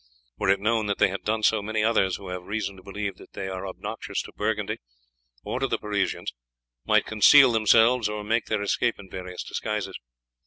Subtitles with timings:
[0.39, 3.17] Were it known that they had done so, many others who have reason to believe
[3.33, 4.79] they are obnoxious to Burgundy
[5.43, 6.33] or to the Parisians,
[6.85, 9.99] might conceal themselves or make their escape in various disguises.